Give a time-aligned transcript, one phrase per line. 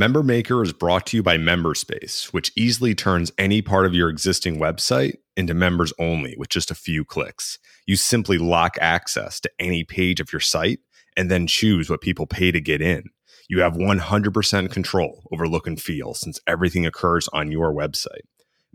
[0.00, 4.08] Member Maker is brought to you by Memberspace, which easily turns any part of your
[4.08, 7.58] existing website into members only with just a few clicks.
[7.84, 10.78] You simply lock access to any page of your site
[11.18, 13.10] and then choose what people pay to get in.
[13.50, 18.24] You have 100% control over look and feel since everything occurs on your website.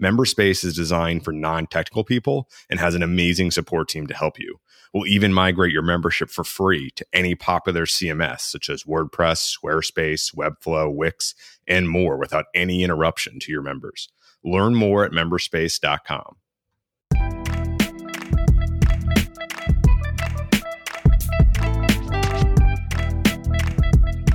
[0.02, 4.38] Memberspace is designed for non technical people and has an amazing support team to help
[4.38, 4.60] you.
[4.94, 10.36] We'll even migrate your membership for free to any popular CMS such as WordPress, Squarespace,
[10.36, 11.34] Webflow, Wix,
[11.66, 14.10] and more without any interruption to your members.
[14.44, 16.36] Learn more at memberspace.com.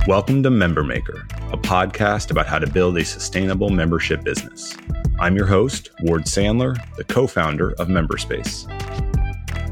[0.07, 4.75] Welcome to Member Maker, a podcast about how to build a sustainable membership business.
[5.21, 8.65] I'm your host, Ward Sandler, the co founder of Memberspace.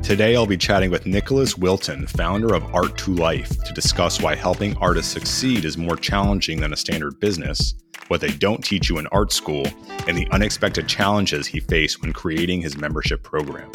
[0.04, 4.36] Today, I'll be chatting with Nicholas Wilton, founder of Art to Life, to discuss why
[4.36, 7.74] helping artists succeed is more challenging than a standard business,
[8.10, 9.66] what they don't teach you in art school,
[10.08, 13.72] and the unexpected challenges he faced when creating his membership program.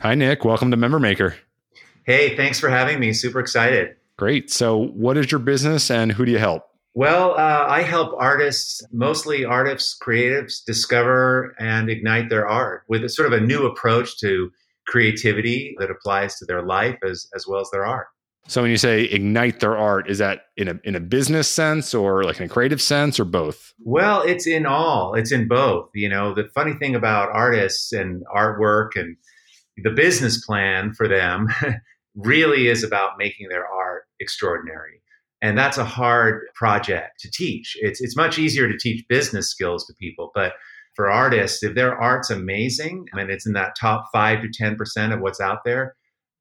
[0.00, 0.44] Hi, Nick.
[0.44, 1.34] Welcome to Member Maker.
[2.02, 3.14] Hey, thanks for having me.
[3.14, 3.96] Super excited.
[4.18, 4.50] Great.
[4.50, 6.73] So, what is your business and who do you help?
[6.96, 13.08] Well, uh, I help artists, mostly artists, creatives, discover and ignite their art with a
[13.08, 14.50] sort of a new approach to
[14.86, 18.06] creativity that applies to their life as, as well as their art.
[18.46, 21.94] So when you say ignite their art, is that in a in a business sense
[21.94, 23.72] or like in a creative sense or both?
[23.80, 25.14] Well, it's in all.
[25.14, 25.88] It's in both.
[25.94, 29.16] You know, the funny thing about artists and artwork and
[29.78, 31.48] the business plan for them
[32.14, 35.00] really is about making their art extraordinary
[35.44, 37.76] and that's a hard project to teach.
[37.80, 40.54] It's it's much easier to teach business skills to people, but
[40.96, 45.12] for artists, if their art's amazing and it's in that top five to ten percent
[45.12, 45.96] of what's out there,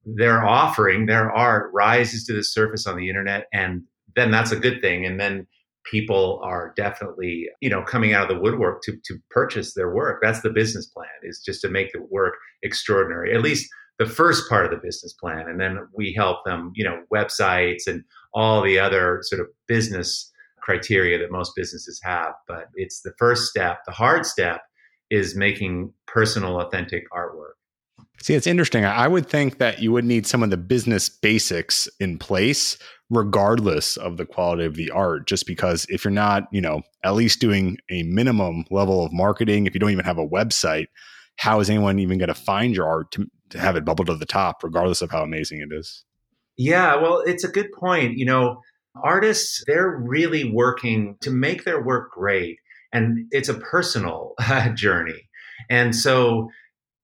[0.05, 3.83] their offering, their art rises to the surface on the internet, and
[4.15, 5.05] then that's a good thing.
[5.05, 5.47] And then
[5.91, 10.21] people are definitely you know coming out of the woodwork to to purchase their work.
[10.21, 13.35] That's the business plan is just to make the work extraordinary.
[13.35, 13.69] At least
[13.99, 17.85] the first part of the business plan and then we help them you know websites
[17.85, 23.13] and all the other sort of business criteria that most businesses have but it's the
[23.17, 24.61] first step the hard step
[25.09, 27.53] is making personal authentic artwork
[28.19, 31.89] see it's interesting i would think that you would need some of the business basics
[31.99, 32.77] in place
[33.09, 37.13] regardless of the quality of the art just because if you're not you know at
[37.13, 40.87] least doing a minimum level of marketing if you don't even have a website
[41.37, 44.15] how is anyone even going to find your art to, to have it bubble to
[44.15, 46.05] the top, regardless of how amazing it is?
[46.57, 48.17] Yeah, well, it's a good point.
[48.17, 48.61] You know,
[49.03, 52.57] artists, they're really working to make their work great.
[52.91, 55.29] And it's a personal uh, journey.
[55.69, 56.49] And so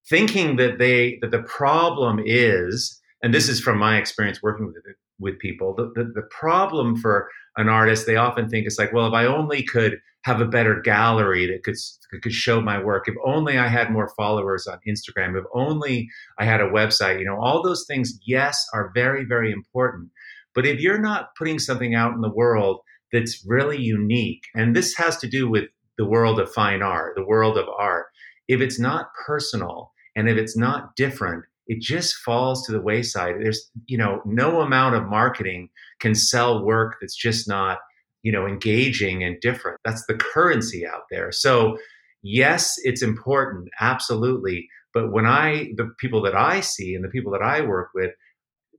[0.09, 4.75] thinking that they that the problem is, and this is from my experience working with
[5.19, 9.07] with people, the, the, the problem for an artist, they often think it's like, well,
[9.07, 11.75] if I only could have a better gallery that could
[12.21, 16.45] could show my work, if only I had more followers on Instagram, if only I
[16.45, 20.09] had a website, you know, all those things, yes, are very, very important.
[20.55, 22.81] But if you're not putting something out in the world
[23.11, 25.65] that's really unique, and this has to do with
[25.97, 28.07] the world of fine art, the world of art,
[28.47, 33.35] if it's not personal and if it's not different, it just falls to the wayside.
[33.39, 35.69] There's, you know, no amount of marketing
[35.99, 37.77] can sell work that's just not,
[38.23, 39.77] you know, engaging and different.
[39.85, 41.31] That's the currency out there.
[41.31, 41.77] So,
[42.23, 44.67] yes, it's important, absolutely.
[44.95, 48.11] But when I, the people that I see and the people that I work with,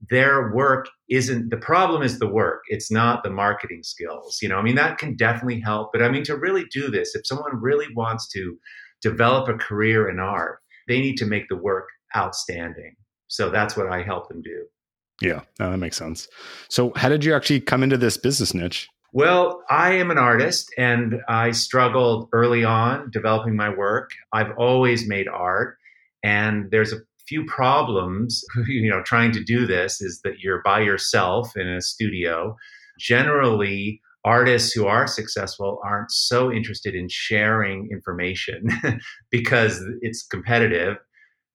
[0.08, 4.56] their work isn't the problem is the work it's not the marketing skills you know
[4.56, 7.60] i mean that can definitely help but i mean to really do this if someone
[7.60, 8.56] really wants to
[9.02, 11.86] develop a career in art they need to make the work
[12.16, 12.97] outstanding.
[13.28, 14.66] So that's what I help them do.
[15.21, 16.28] Yeah, no, that makes sense.
[16.69, 18.88] So, how did you actually come into this business niche?
[19.12, 24.10] Well, I am an artist and I struggled early on developing my work.
[24.32, 25.76] I've always made art,
[26.22, 30.81] and there's a few problems, you know, trying to do this is that you're by
[30.81, 32.56] yourself in a studio.
[32.98, 38.68] Generally, artists who are successful aren't so interested in sharing information
[39.30, 40.97] because it's competitive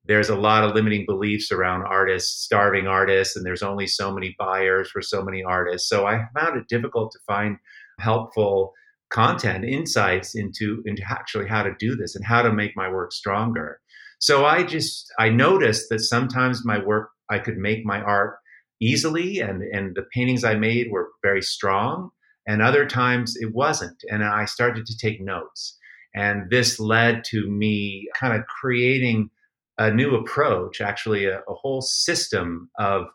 [0.08, 4.36] there's a lot of limiting beliefs around artists, starving artists, and there's only so many
[4.38, 5.90] buyers for so many artists.
[5.90, 7.58] So I found it difficult to find
[8.00, 8.74] helpful
[9.10, 13.12] content, insights into into actually how to do this and how to make my work
[13.12, 13.80] stronger.
[14.20, 18.38] So I just I noticed that sometimes my work I could make my art
[18.82, 22.12] easily and and the paintings I made were very strong
[22.48, 25.78] and other times it wasn't and I started to take notes
[26.14, 29.30] and this led to me kind of creating
[29.78, 33.08] a new approach, actually a, a whole system of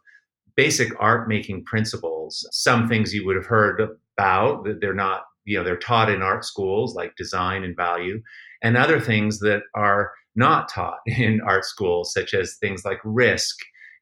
[0.56, 2.46] basic art making principles.
[2.52, 3.80] Some things you would have heard
[4.18, 8.20] about that they're not, you know, they're taught in art schools like design and value,
[8.62, 13.56] and other things that are not taught in art schools, such as things like risk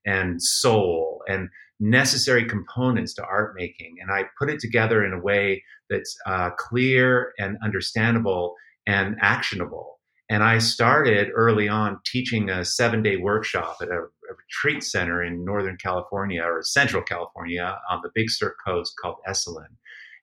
[0.05, 1.49] and soul and
[1.81, 3.97] necessary components to art making.
[4.01, 8.55] And I put it together in a way that's uh, clear and understandable
[8.87, 9.98] and actionable.
[10.31, 15.23] And I started early on teaching a seven day workshop at a, a, retreat center
[15.23, 19.77] in Northern California or Central California on the Big Sur coast called Esalen.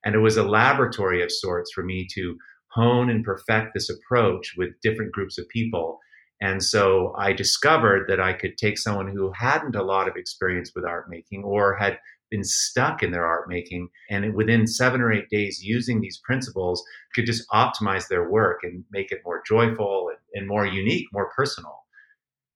[0.04, 2.38] And it was a laboratory of sorts for me to
[2.68, 6.00] hone and perfect this approach with different groups of people
[6.42, 10.72] and so I discovered that I could take someone who hadn't a lot of experience
[10.76, 11.98] with art making or had
[12.32, 16.84] been stuck in their art making and within seven or eight days using these principles
[17.14, 21.32] could just optimize their work and make it more joyful and, and more unique, more
[21.36, 21.84] personal.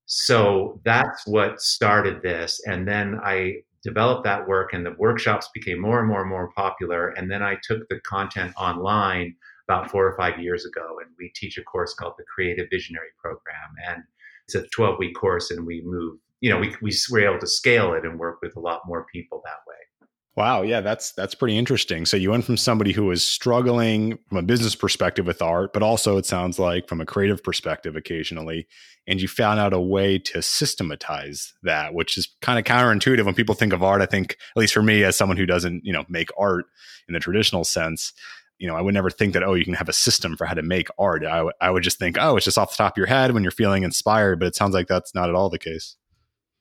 [0.05, 2.59] So that's what started this.
[2.65, 6.51] And then I developed that work and the workshops became more and more and more
[6.55, 7.09] popular.
[7.09, 9.35] And then I took the content online
[9.69, 13.09] about four or five years ago, and we teach a course called the Creative Visionary
[13.21, 14.01] Program, and
[14.45, 16.17] it's a 12 week course, and we move.
[16.41, 19.05] You know, we we were able to scale it and work with a lot more
[19.11, 19.75] people that way.
[20.35, 22.05] Wow, yeah, that's that's pretty interesting.
[22.05, 25.83] So you went from somebody who was struggling from a business perspective with art, but
[25.83, 28.65] also it sounds like from a creative perspective occasionally,
[29.05, 33.35] and you found out a way to systematize that, which is kind of counterintuitive when
[33.35, 34.01] people think of art.
[34.01, 36.67] I think, at least for me, as someone who doesn't, you know, make art
[37.09, 38.13] in the traditional sense,
[38.59, 40.53] you know, I would never think that, oh, you can have a system for how
[40.53, 41.25] to make art.
[41.25, 43.33] I, w- I would just think, oh, it's just off the top of your head
[43.33, 44.39] when you're feeling inspired.
[44.39, 45.97] But it sounds like that's not at all the case.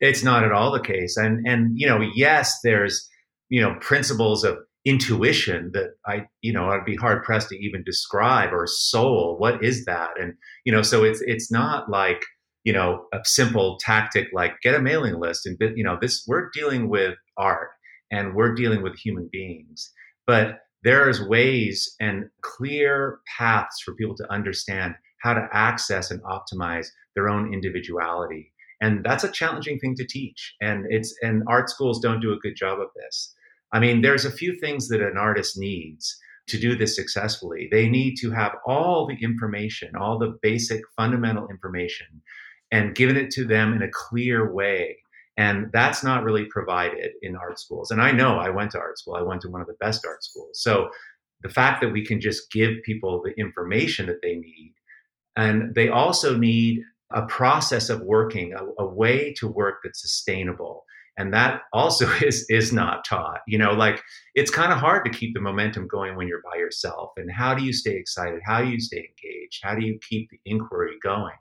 [0.00, 1.16] It's not at all the case.
[1.16, 3.08] And, and, you know, yes, there's,
[3.48, 7.82] you know, principles of intuition that I, you know, I'd be hard pressed to even
[7.84, 9.36] describe or soul.
[9.38, 10.10] What is that?
[10.20, 10.34] And,
[10.64, 12.22] you know, so it's, it's not like,
[12.64, 16.50] you know, a simple tactic like get a mailing list and, you know, this, we're
[16.52, 17.70] dealing with art
[18.10, 19.92] and we're dealing with human beings.
[20.26, 26.86] But there's ways and clear paths for people to understand how to access and optimize
[27.16, 30.54] their own individuality and that's a challenging thing to teach.
[30.60, 33.34] And it's and art schools don't do a good job of this.
[33.72, 37.68] I mean there's a few things that an artist needs to do this successfully.
[37.70, 42.22] They need to have all the information all the basic fundamental information
[42.70, 44.98] and given it to them in a clear way.
[45.36, 47.90] And that's not really provided in art schools.
[47.90, 50.04] And I know I went to art school, I went to one of the best
[50.04, 50.60] art schools.
[50.60, 50.90] So
[51.42, 54.74] the fact that we can just give people the information that they need,
[55.36, 60.84] and they also need a process of working, a, a way to work that's sustainable.
[61.16, 63.40] And that also is is not taught.
[63.46, 64.02] You know, like
[64.34, 67.12] it's kind of hard to keep the momentum going when you're by yourself.
[67.16, 68.40] And how do you stay excited?
[68.44, 69.60] How do you stay engaged?
[69.62, 71.34] How do you keep the inquiry going?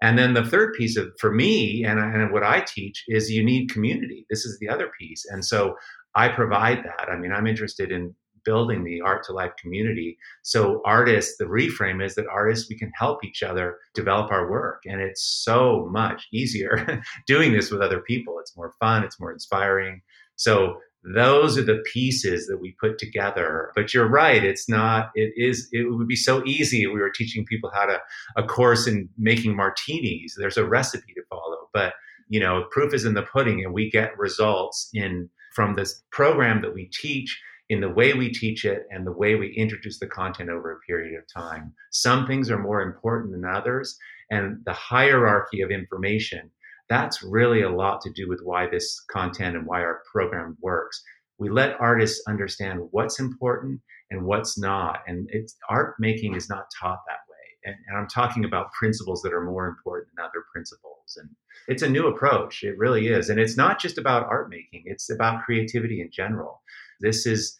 [0.00, 3.44] And then the third piece of for me and, and what I teach is you
[3.44, 4.26] need community.
[4.28, 5.24] This is the other piece.
[5.30, 5.76] And so
[6.14, 7.08] I provide that.
[7.10, 8.14] I mean, I'm interested in
[8.44, 10.18] building the art to life community.
[10.42, 14.82] So artists, the reframe is that artists we can help each other develop our work
[14.86, 18.38] and it's so much easier doing this with other people.
[18.40, 20.02] It's more fun, it's more inspiring.
[20.36, 25.32] So those are the pieces that we put together but you're right it's not it
[25.36, 28.00] is it would be so easy if we were teaching people how to
[28.36, 31.92] a course in making martinis there's a recipe to follow but
[32.28, 36.62] you know proof is in the pudding and we get results in from this program
[36.62, 37.38] that we teach
[37.70, 40.80] in the way we teach it and the way we introduce the content over a
[40.80, 43.96] period of time some things are more important than others
[44.30, 46.50] and the hierarchy of information
[46.88, 51.02] that's really a lot to do with why this content and why our program works.
[51.38, 53.80] We let artists understand what's important
[54.10, 55.00] and what's not.
[55.06, 57.34] And it's art making is not taught that way.
[57.64, 61.16] And, and I'm talking about principles that are more important than other principles.
[61.16, 61.30] And
[61.68, 62.62] it's a new approach.
[62.62, 63.30] It really is.
[63.30, 66.60] And it's not just about art making, it's about creativity in general.
[67.00, 67.56] This is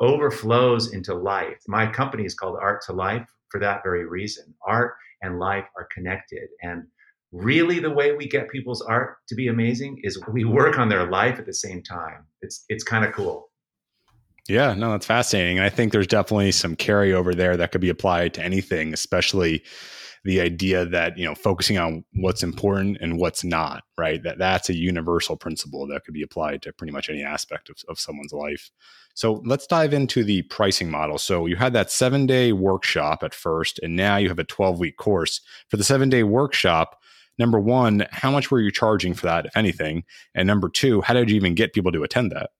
[0.00, 1.58] overflows into life.
[1.68, 4.54] My company is called Art to Life for that very reason.
[4.66, 6.48] Art and life are connected.
[6.62, 6.84] And
[7.32, 11.08] really the way we get people's art to be amazing is we work on their
[11.08, 12.26] life at the same time.
[12.42, 13.50] It's it's kind of cool.
[14.48, 15.58] Yeah, no, that's fascinating.
[15.58, 19.62] And I think there's definitely some carryover there that could be applied to anything, especially
[20.24, 24.22] the idea that, you know, focusing on what's important and what's not, right?
[24.22, 27.76] That that's a universal principle that could be applied to pretty much any aspect of,
[27.88, 28.70] of someone's life.
[29.14, 31.18] So let's dive into the pricing model.
[31.18, 34.78] So you had that seven day workshop at first, and now you have a 12
[34.78, 35.40] week course.
[35.68, 37.00] For the seven day workshop,
[37.38, 40.04] number one, how much were you charging for that, if anything?
[40.34, 42.50] And number two, how did you even get people to attend that?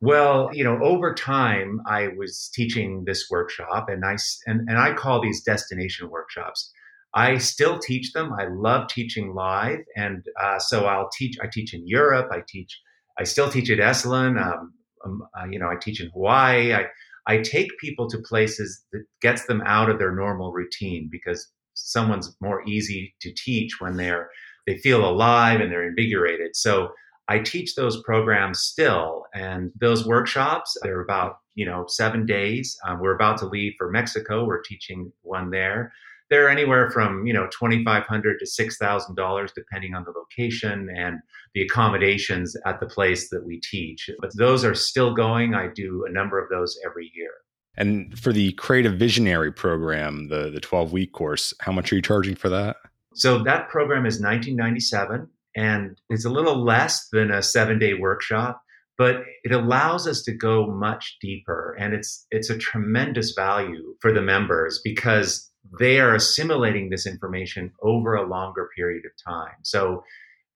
[0.00, 4.16] Well, you know, over time, I was teaching this workshop, and I
[4.46, 6.72] and, and I call these destination workshops.
[7.12, 8.32] I still teach them.
[8.32, 11.36] I love teaching live, and uh, so I'll teach.
[11.42, 12.30] I teach in Europe.
[12.32, 12.80] I teach
[13.20, 14.40] I still teach at Esalen.
[14.42, 14.72] Um,
[15.04, 16.72] um, uh, you know, I teach in Hawaii.
[16.72, 16.86] I,
[17.26, 22.34] I take people to places that gets them out of their normal routine because someone's
[22.40, 24.30] more easy to teach when they're
[24.66, 26.54] they feel alive and they're invigorated.
[26.54, 26.90] So
[27.30, 32.76] I teach those programs still, and those workshops they're about you know seven days.
[32.86, 34.44] Um, we're about to leave for Mexico.
[34.44, 35.92] We're teaching one there.
[36.28, 40.10] They're anywhere from you know twenty five hundred to six thousand dollars, depending on the
[40.10, 41.20] location and
[41.54, 44.10] the accommodations at the place that we teach.
[44.20, 45.54] But those are still going.
[45.54, 47.30] I do a number of those every year.
[47.76, 52.02] And for the Creative Visionary program, the the twelve week course, how much are you
[52.02, 52.76] charging for that?
[53.14, 58.62] So that program is 1997 and it's a little less than a 7-day workshop,
[58.96, 64.12] but it allows us to go much deeper and it's it's a tremendous value for
[64.12, 69.56] the members because they are assimilating this information over a longer period of time.
[69.62, 70.04] So,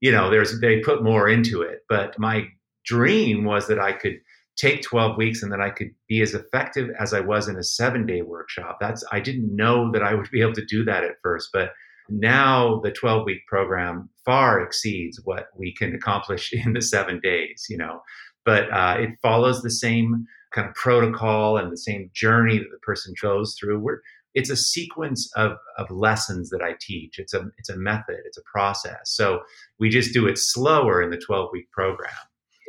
[0.01, 2.45] you know, there's they put more into it, but my
[2.85, 4.21] dream was that I could
[4.57, 7.61] take 12 weeks and that I could be as effective as I was in a
[7.61, 8.79] 7-day workshop.
[8.81, 11.71] That's I didn't know that I would be able to do that at first, but
[12.09, 17.67] now the 12 week program far exceeds what we can accomplish in the seven days,
[17.69, 18.03] you know.
[18.45, 22.79] But uh, it follows the same kind of protocol and the same journey that the
[22.79, 23.81] person goes through.
[23.81, 24.01] We're,
[24.35, 27.19] it's a sequence of, of lessons that I teach.
[27.19, 28.19] It's a it's a method.
[28.25, 29.01] It's a process.
[29.05, 29.41] So
[29.79, 32.11] we just do it slower in the 12 week program,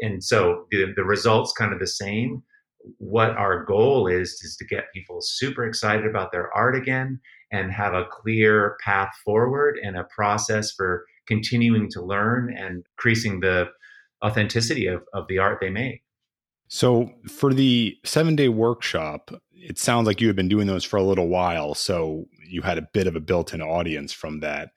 [0.01, 2.43] and so the, the results kind of the same.
[2.99, 7.19] What our goal is is to get people super excited about their art again
[7.55, 13.39] and have a clear path forward and a process for continuing to learn and increasing
[13.39, 13.69] the
[14.23, 16.03] authenticity of, of the art they make.
[16.67, 20.97] So, for the seven day workshop, it sounds like you had been doing those for
[20.97, 21.75] a little while.
[21.75, 24.69] So, you had a bit of a built in audience from that.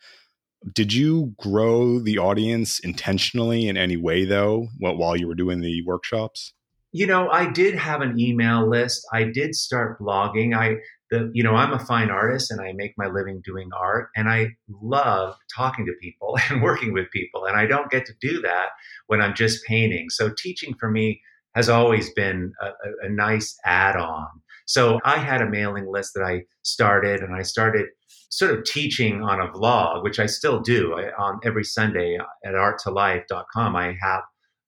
[0.75, 5.83] Did you grow the audience intentionally in any way, though, while you were doing the
[5.87, 6.53] workshops?
[6.93, 9.07] You know, I did have an email list.
[9.13, 10.57] I did start blogging.
[10.57, 10.77] I
[11.33, 14.49] you know i'm a fine artist and i make my living doing art and i
[14.83, 18.69] love talking to people and working with people and i don't get to do that
[19.07, 20.11] when i'm just painting.
[20.11, 21.21] So teaching for me
[21.55, 24.29] has always been a, a, a nice add-on.
[24.67, 27.87] So i had a mailing list that i started and i started
[28.31, 30.95] sort of teaching on a vlog which i still do.
[30.95, 34.23] I, on every sunday at arttolife.com i have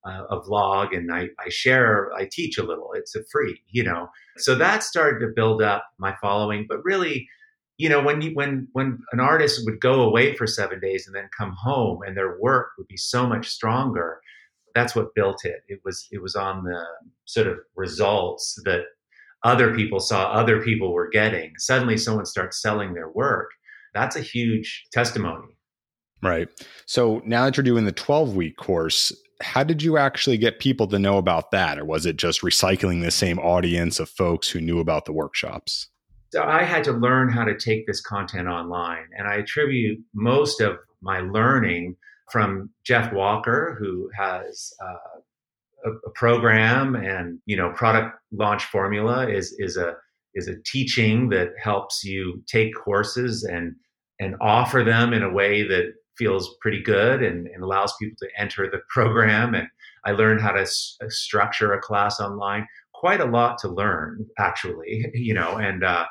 [0.04, 2.92] uh, a vlog and I, I share, I teach a little.
[2.94, 4.08] It's a free, you know.
[4.38, 6.66] So that started to build up my following.
[6.68, 7.28] But really,
[7.76, 11.16] you know, when you, when when an artist would go away for seven days and
[11.16, 14.20] then come home and their work would be so much stronger,
[14.74, 15.62] that's what built it.
[15.68, 16.84] It was it was on the
[17.24, 18.84] sort of results that
[19.44, 21.52] other people saw other people were getting.
[21.58, 23.50] Suddenly, someone starts selling their work.
[23.94, 25.56] That's a huge testimony.
[26.22, 26.48] Right.
[26.86, 30.86] So now that you're doing the 12 week course, how did you actually get people
[30.88, 31.78] to know about that?
[31.78, 35.88] Or was it just recycling the same audience of folks who knew about the workshops?
[36.32, 39.06] So I had to learn how to take this content online.
[39.16, 41.96] And I attribute most of my learning
[42.30, 45.20] from Jeff Walker, who has uh,
[45.86, 49.96] a, a, program and you know product launch formula is is a
[50.34, 53.74] is a teaching that helps you take courses and
[54.20, 58.28] and offer them in a way that feels pretty good and, and, allows people to
[58.38, 59.54] enter the program.
[59.54, 59.66] And
[60.04, 62.68] I learned how to s- uh, structure a class online.
[62.92, 65.56] Quite a lot to learn, actually, you know.
[65.56, 66.04] And uh,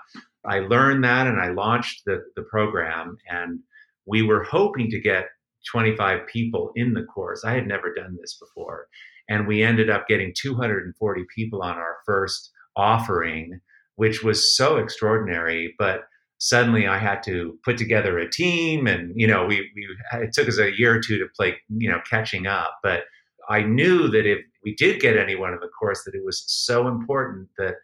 [0.46, 3.18] I learned that, and I launched the the program.
[3.30, 3.60] And
[4.08, 5.28] we were hoping to get
[5.72, 7.46] 25 people in the course.
[7.46, 8.88] I had never done this before,
[9.30, 13.60] and we ended up getting 240 people on our first offering,
[13.96, 15.76] which was so extraordinary.
[15.78, 16.02] But
[16.40, 20.48] suddenly I had to put together a team, and you know, we, we it took
[20.48, 22.80] us a year or two to play, you know, catching up.
[22.82, 23.04] But
[23.50, 26.88] I knew that if we did get anyone in the course, that it was so
[26.88, 27.76] important that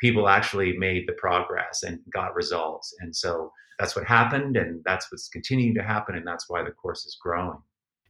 [0.00, 2.94] people actually made the progress and got results.
[3.00, 6.70] And so that's what happened, and that's what's continuing to happen, and that's why the
[6.70, 7.58] course is growing.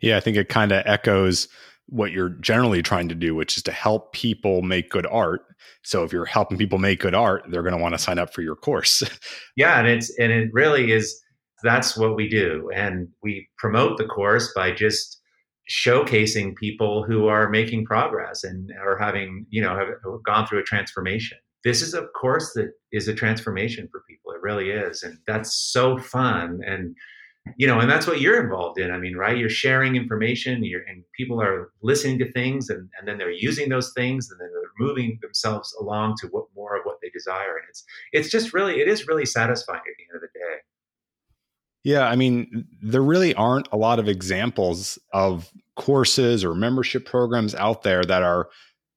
[0.00, 1.48] Yeah, I think it kind of echoes
[1.86, 5.42] what you're generally trying to do, which is to help people make good art.
[5.82, 8.32] So if you're helping people make good art, they're going to want to sign up
[8.32, 9.02] for your course.
[9.56, 11.20] yeah, and it's and it really is
[11.62, 12.70] that's what we do.
[12.74, 15.20] And we promote the course by just
[15.70, 19.88] showcasing people who are making progress and are having, you know, have
[20.26, 21.38] gone through a transformation.
[21.64, 24.32] This is a course that is a transformation for people.
[24.32, 25.02] It really is.
[25.02, 26.60] And that's so fun.
[26.66, 26.94] And
[27.56, 28.90] you know, and that's what you're involved in.
[28.90, 29.36] I mean, right?
[29.36, 33.68] You're sharing information, you're, and people are listening to things, and, and then they're using
[33.68, 37.56] those things, and then they're moving themselves along to what more of what they desire.
[37.56, 40.56] And it's it's just really it is really satisfying at the end of the day.
[41.84, 47.54] Yeah, I mean, there really aren't a lot of examples of courses or membership programs
[47.54, 48.48] out there that are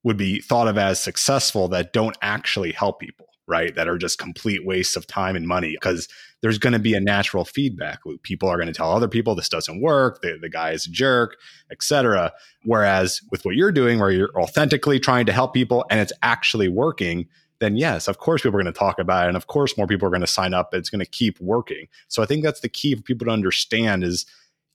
[0.04, 3.74] would be thought of as successful that don't actually help people, right?
[3.76, 6.08] That are just complete wastes of time and money because
[6.42, 8.22] there's going to be a natural feedback loop.
[8.24, 10.92] People are going to tell other people this doesn't work, the, the guy is a
[10.92, 11.38] jerk,
[11.72, 12.34] etc.
[12.64, 16.68] Whereas with what you're doing, where you're authentically trying to help people and it's actually
[16.68, 17.28] working,
[17.60, 19.30] then yes, of course people are going to talk about it.
[19.30, 20.74] And of course more people are going to sign up.
[20.74, 21.88] It's going to keep working.
[22.08, 24.26] So I think that's the key for people to understand is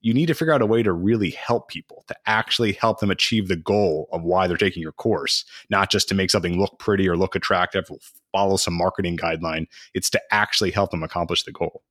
[0.03, 3.11] you need to figure out a way to really help people, to actually help them
[3.11, 6.79] achieve the goal of why they're taking your course, not just to make something look
[6.79, 7.89] pretty or look attractive,
[8.33, 9.67] follow some marketing guideline.
[9.95, 11.83] It's to actually help them accomplish the goal.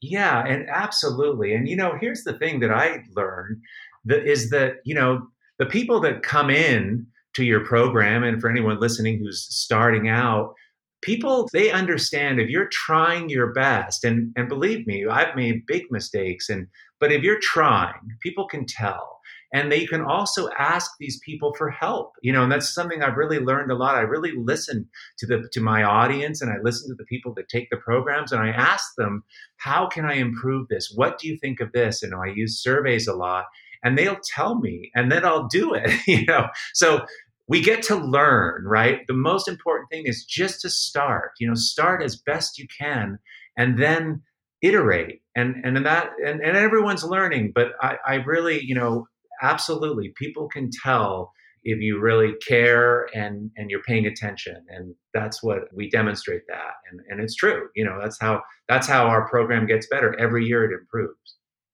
[0.00, 1.54] Yeah, and absolutely.
[1.54, 3.60] And you know, here's the thing that I learned
[4.04, 5.26] that is that, you know,
[5.58, 10.54] the people that come in to your program and for anyone listening who's starting out
[11.00, 15.84] people they understand if you're trying your best and and believe me i've made big
[15.90, 16.66] mistakes and
[17.00, 19.20] but if you're trying people can tell
[19.52, 23.16] and they can also ask these people for help you know and that's something i've
[23.16, 26.88] really learned a lot i really listen to the to my audience and i listen
[26.88, 29.22] to the people that take the programs and i ask them
[29.56, 33.06] how can i improve this what do you think of this and i use surveys
[33.06, 33.44] a lot
[33.82, 36.48] and they'll tell me and then I'll do it, you know.
[36.74, 37.04] So
[37.46, 39.06] we get to learn, right?
[39.06, 43.18] The most important thing is just to start, you know, start as best you can
[43.56, 44.22] and then
[44.62, 45.20] iterate.
[45.36, 49.06] And and that and, and everyone's learning, but I, I really, you know,
[49.42, 51.32] absolutely people can tell
[51.64, 56.74] if you really care and and you're paying attention and that's what we demonstrate that
[56.90, 60.44] and and it's true you know that's how that's how our program gets better every
[60.44, 61.16] year it improves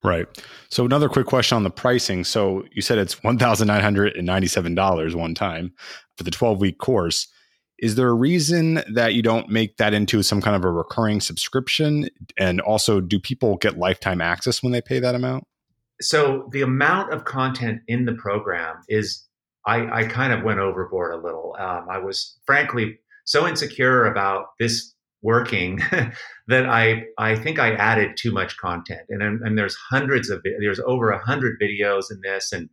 [0.02, 0.26] Right.
[0.68, 2.24] So another quick question on the pricing.
[2.24, 5.72] So you said it's $1,997 one time
[6.18, 7.26] for the 12 week course.
[7.78, 11.20] Is there a reason that you don't make that into some kind of a recurring
[11.20, 12.08] subscription?
[12.38, 15.44] And also, do people get lifetime access when they pay that amount?
[16.00, 19.26] So the amount of content in the program is,
[19.66, 21.56] I, I kind of went overboard a little.
[21.58, 25.80] Um, I was frankly so insecure about this working
[26.48, 30.80] that I I think I added too much content, and and there's hundreds of there's
[30.80, 32.68] over a hundred videos in this, and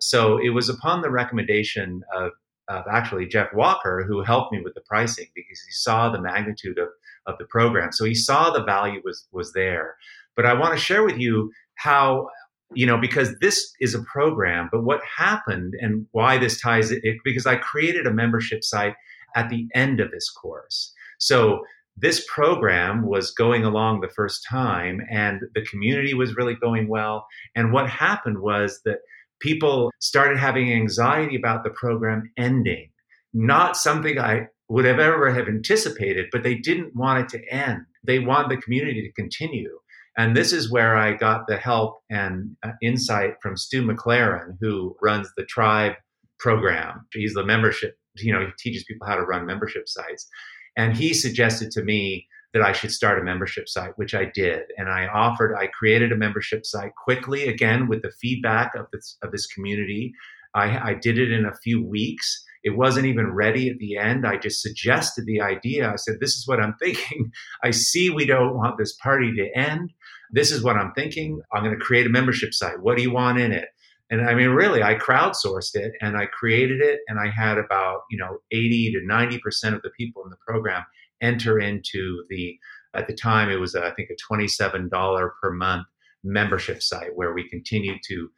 [0.00, 2.32] so it was upon the recommendation of
[2.68, 6.78] of actually Jeff Walker who helped me with the pricing because he saw the magnitude
[6.78, 6.88] of
[7.26, 9.96] of the program, so he saw the value was was there.
[10.34, 12.28] But I want to share with you how
[12.74, 17.02] you know because this is a program, but what happened and why this ties it
[17.24, 18.94] because I created a membership site
[19.34, 20.92] at the end of this course.
[21.18, 21.62] So
[21.96, 27.26] this program was going along the first time and the community was really going well.
[27.54, 28.98] And what happened was that
[29.42, 32.88] people started having anxiety about the program ending.
[33.34, 37.80] Not something I would have ever have anticipated, but they didn't want it to end.
[38.04, 39.78] They wanted the community to continue.
[40.16, 44.94] And this is where I got the help and uh, insight from Stu McLaren, who
[45.02, 45.94] runs the Tribe
[46.38, 47.06] program.
[47.12, 50.28] He's the membership, you know, he teaches people how to run membership sites.
[50.76, 54.62] And he suggested to me that I should start a membership site, which I did.
[54.76, 59.16] And I offered, I created a membership site quickly, again, with the feedback of this,
[59.22, 60.12] of this community.
[60.54, 62.44] I, I did it in a few weeks.
[62.62, 64.26] It wasn't even ready at the end.
[64.26, 65.90] I just suggested the idea.
[65.90, 67.32] I said, This is what I'm thinking.
[67.64, 69.92] I see we don't want this party to end.
[70.30, 71.40] This is what I'm thinking.
[71.52, 72.80] I'm going to create a membership site.
[72.80, 73.68] What do you want in it?
[74.10, 78.02] And I mean, really, I crowdsourced it and I created it, and I had about
[78.10, 80.84] you know 80 to 90 percent of the people in the program
[81.22, 82.58] enter into the.
[82.94, 85.86] At the time, it was uh, I think a 27 dollar per month
[86.22, 88.28] membership site where we continue to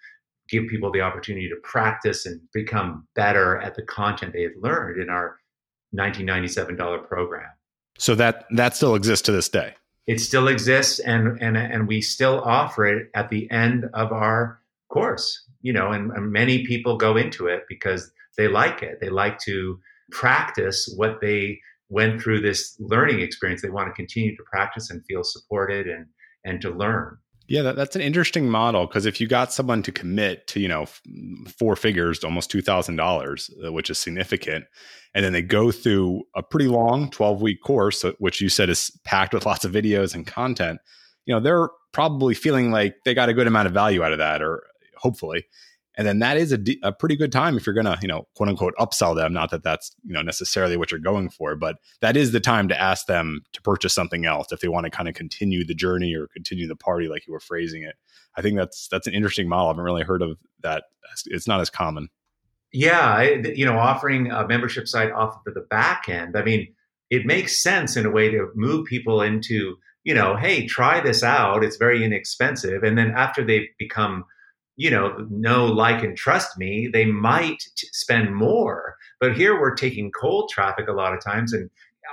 [0.49, 5.03] give people the opportunity to practice and become better at the content they had learned
[5.03, 5.39] in our
[5.91, 7.51] 1997 dollar program.
[7.99, 9.75] So that that still exists to this day.
[10.07, 14.61] It still exists, and and and we still offer it at the end of our
[14.89, 18.99] course you know, and, and many people go into it because they like it.
[19.01, 21.59] They like to practice what they
[21.95, 23.63] went through this learning experience.
[23.63, 26.07] They want to continue to practice and feel supported and
[26.45, 27.17] and to learn.
[27.47, 30.69] Yeah, that, that's an interesting model because if you got someone to commit to you
[30.69, 30.87] know
[31.59, 34.65] four figures, almost two thousand dollars, uh, which is significant,
[35.15, 38.69] and then they go through a pretty long twelve week course, uh, which you said
[38.69, 40.81] is packed with lots of videos and content,
[41.27, 44.19] you know they're probably feeling like they got a good amount of value out of
[44.19, 44.65] that, or
[44.97, 45.47] hopefully.
[45.97, 48.27] And then that is a, a pretty good time if you're going to, you know,
[48.35, 49.33] quote unquote, upsell them.
[49.33, 52.69] Not that that's, you know, necessarily what you're going for, but that is the time
[52.69, 55.75] to ask them to purchase something else if they want to kind of continue the
[55.75, 57.95] journey or continue the party, like you were phrasing it.
[58.37, 59.67] I think that's that's an interesting model.
[59.67, 60.85] I haven't really heard of that.
[61.27, 62.09] It's not as common.
[62.73, 66.37] Yeah, you know, offering a membership site off of the back end.
[66.37, 66.75] I mean,
[67.09, 71.23] it makes sense in a way to move people into, you know, hey, try this
[71.23, 71.63] out.
[71.63, 74.25] It's very inexpensive, and then after they become
[74.77, 78.97] you know, know, like, and trust me, they might t- spend more.
[79.21, 81.71] But here we're taking cold traffic a lot of times and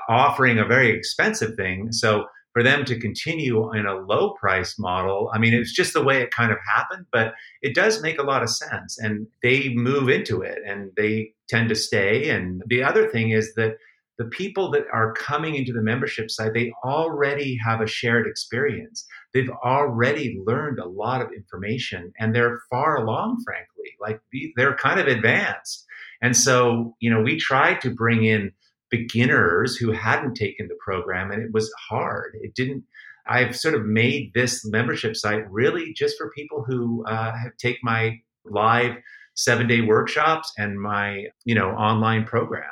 [0.09, 1.91] offering a very expensive thing.
[1.91, 6.03] So for them to continue in a low price model, I mean, it's just the
[6.03, 8.99] way it kind of happened, but it does make a lot of sense.
[8.99, 12.29] And they move into it and they tend to stay.
[12.29, 13.77] And the other thing is that
[14.17, 19.05] the people that are coming into the membership site, they already have a shared experience.
[19.33, 23.95] They've already learned a lot of information and they're far along, frankly.
[23.99, 24.21] Like
[24.55, 25.85] they're kind of advanced.
[26.21, 28.51] And so, you know, we tried to bring in
[28.89, 32.33] beginners who hadn't taken the program and it was hard.
[32.41, 32.83] It didn't,
[33.27, 37.77] I've sort of made this membership site really just for people who uh, have take
[37.81, 38.97] my live
[39.35, 42.69] seven day workshops and my, you know, online program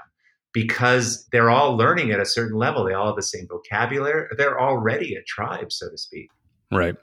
[0.53, 2.83] because they're all learning at a certain level.
[2.83, 4.27] They all have the same vocabulary.
[4.37, 6.29] They're already a tribe, so to speak.
[6.71, 6.95] Right.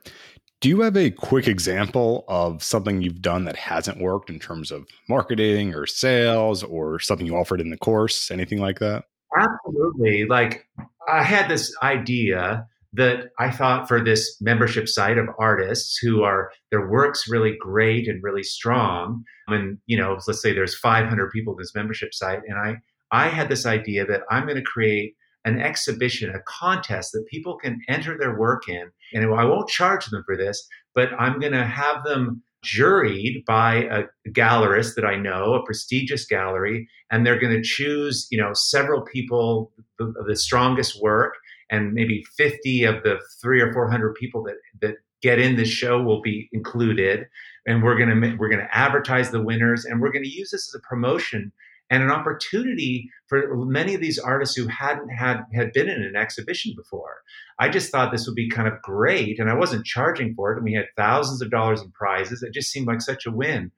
[0.60, 4.70] Do you have a quick example of something you've done that hasn't worked in terms
[4.70, 8.30] of marketing or sales or something you offered in the course?
[8.30, 9.04] Anything like that?
[9.38, 10.24] Absolutely.
[10.24, 10.66] Like
[11.08, 16.50] I had this idea that I thought for this membership site of artists who are
[16.70, 19.22] their work's really great and really strong.
[19.48, 22.76] And you know, let's say there's 500 people in this membership site, and I
[23.10, 25.14] I had this idea that I'm going to create
[25.44, 28.90] an exhibition, a contest that people can enter their work in.
[29.14, 33.84] And I won't charge them for this, but I'm going to have them juried by
[33.84, 38.52] a gallerist that I know, a prestigious gallery, and they're going to choose, you know,
[38.54, 41.34] several people of the strongest work,
[41.70, 46.02] and maybe 50 of the three or 400 people that that get in this show
[46.02, 47.26] will be included,
[47.66, 50.50] and we're going to we're going to advertise the winners, and we're going to use
[50.50, 51.52] this as a promotion
[51.90, 56.16] and an opportunity for many of these artists who hadn't had had been in an
[56.16, 57.18] exhibition before.
[57.58, 60.56] I just thought this would be kind of great, and I wasn't charging for it.
[60.56, 62.42] And we had thousands of dollars in prizes.
[62.42, 63.70] It just seemed like such a win.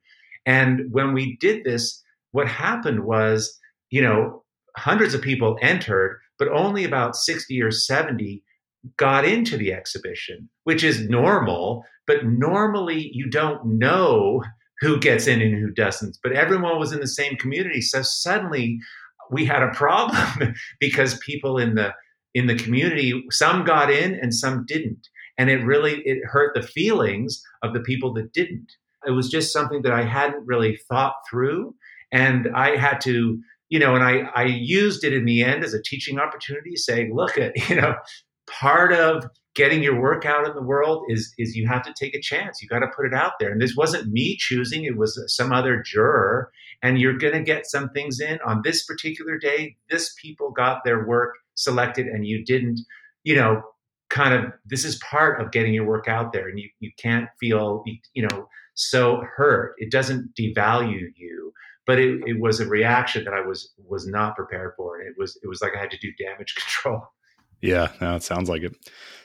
[0.45, 4.43] And when we did this, what happened was, you know,
[4.77, 8.43] hundreds of people entered, but only about 60 or 70
[8.97, 11.83] got into the exhibition, which is normal.
[12.07, 14.43] But normally you don't know
[14.81, 16.17] who gets in and who doesn't.
[16.23, 17.81] But everyone was in the same community.
[17.81, 18.79] So suddenly
[19.29, 21.93] we had a problem because people in the
[22.35, 25.07] in the community, some got in and some didn't.
[25.37, 28.71] And it really it hurt the feelings of the people that didn't.
[29.07, 31.73] It was just something that I hadn't really thought through.
[32.11, 33.39] And I had to,
[33.69, 37.15] you know, and I, I used it in the end as a teaching opportunity, saying,
[37.15, 37.95] look at, you know,
[38.49, 42.15] part of getting your work out in the world is is you have to take
[42.15, 42.61] a chance.
[42.61, 43.51] You got to put it out there.
[43.51, 46.51] And this wasn't me choosing; it was some other juror.
[46.81, 49.75] And you're going to get some things in on this particular day.
[49.89, 52.79] This people got their work selected, and you didn't.
[53.23, 53.61] You know,
[54.09, 57.27] kind of this is part of getting your work out there, and you you can't
[57.39, 57.83] feel
[58.13, 59.73] you know so hurt.
[59.77, 61.53] It doesn't devalue you
[61.89, 65.15] but it, it was a reaction that I was was not prepared for, and it
[65.17, 67.01] was it was like I had to do damage control.
[67.61, 68.75] Yeah, no, it sounds like it.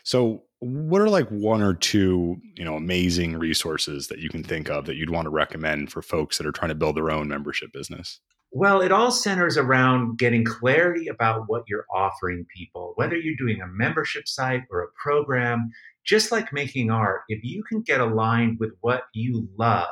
[0.03, 4.70] So, what are like one or two, you know, amazing resources that you can think
[4.70, 7.29] of that you'd want to recommend for folks that are trying to build their own
[7.29, 8.20] membership business?
[8.51, 13.61] Well, it all centers around getting clarity about what you're offering people, whether you're doing
[13.61, 15.70] a membership site or a program,
[16.07, 17.23] just like making art.
[17.29, 19.88] If you can get aligned with what you love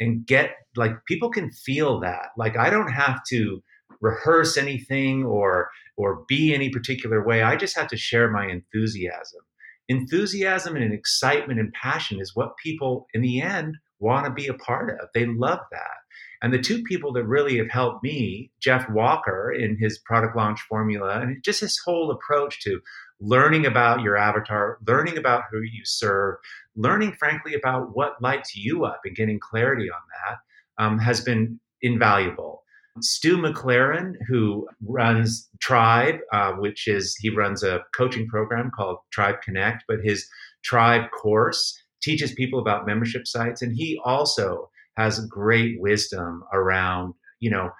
[0.00, 2.28] and get like people can feel that.
[2.36, 3.62] Like I don't have to
[4.00, 7.42] rehearse anything or or be any particular way.
[7.42, 9.40] I just have to share my enthusiasm.
[9.88, 14.54] Enthusiasm and excitement and passion is what people in the end want to be a
[14.54, 15.08] part of.
[15.12, 16.00] They love that.
[16.42, 20.60] And the two people that really have helped me, Jeff Walker in his product launch
[20.62, 22.80] formula, and just his whole approach to
[23.20, 26.36] learning about your avatar, learning about who you serve,
[26.74, 31.60] learning, frankly, about what lights you up and getting clarity on that um, has been
[31.82, 32.62] invaluable.
[33.02, 39.42] Stu McLaren, who runs Tribe, uh, which is he runs a coaching program called Tribe
[39.42, 40.26] Connect, but his
[40.62, 47.50] Tribe course teaches people about membership sites, and he also has great wisdom around you
[47.50, 47.70] know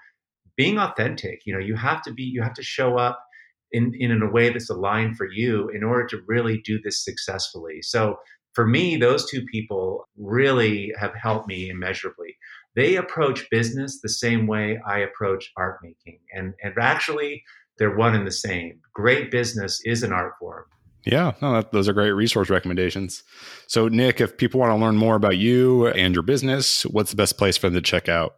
[0.57, 1.41] being authentic.
[1.45, 3.23] You know, you have to be you have to show up
[3.71, 7.81] in in a way that's aligned for you in order to really do this successfully.
[7.81, 8.19] So
[8.53, 12.35] for me, those two people really have helped me immeasurably
[12.75, 16.19] they approach business the same way I approach art making.
[16.33, 17.43] And, and actually,
[17.77, 18.79] they're one and the same.
[18.93, 20.65] Great business is an art form.
[21.05, 23.23] Yeah, no, that, those are great resource recommendations.
[23.67, 27.15] So, Nick, if people want to learn more about you and your business, what's the
[27.15, 28.35] best place for them to check out?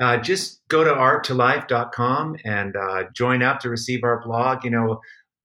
[0.00, 4.62] Uh, just go to arttolife.com and uh, join up to receive our blog.
[4.62, 5.00] You know,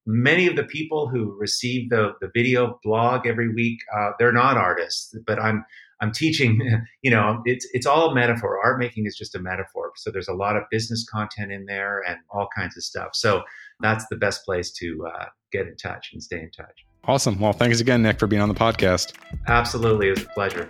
[0.06, 4.56] many of the people who receive the, the video blog every week, uh, they're not
[4.56, 5.64] artists, but I'm
[6.04, 6.60] I'm teaching,
[7.02, 8.60] you know, it's it's all a metaphor.
[8.62, 9.92] Art making is just a metaphor.
[9.96, 13.10] So there's a lot of business content in there and all kinds of stuff.
[13.14, 13.42] So
[13.80, 16.84] that's the best place to uh, get in touch and stay in touch.
[17.06, 17.38] Awesome.
[17.38, 19.14] Well, thanks again, Nick, for being on the podcast.
[19.46, 20.08] Absolutely.
[20.08, 20.68] It was a pleasure.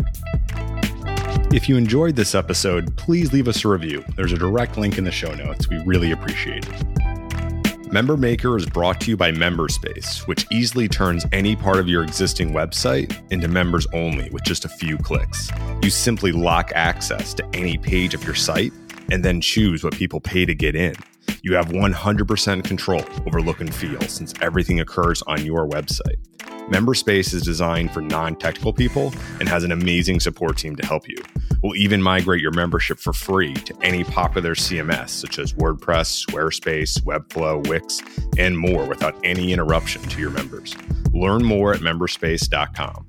[1.52, 4.04] If you enjoyed this episode, please leave us a review.
[4.16, 5.68] There's a direct link in the show notes.
[5.68, 6.93] We really appreciate it.
[7.92, 12.02] Member Maker is brought to you by Memberspace, which easily turns any part of your
[12.02, 15.50] existing website into members only with just a few clicks.
[15.82, 18.72] You simply lock access to any page of your site
[19.10, 20.94] and then choose what people pay to get in.
[21.42, 26.16] You have 100% control over look and feel since everything occurs on your website.
[26.68, 31.08] Memberspace is designed for non technical people and has an amazing support team to help
[31.08, 31.18] you.
[31.62, 37.00] We'll even migrate your membership for free to any popular CMS such as WordPress, Squarespace,
[37.02, 38.02] Webflow, Wix,
[38.38, 40.76] and more without any interruption to your members.
[41.12, 43.06] Learn more at memberspace.com.